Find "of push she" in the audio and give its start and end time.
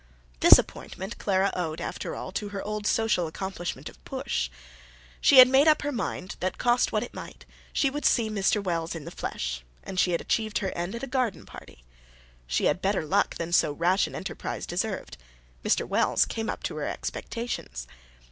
3.87-5.37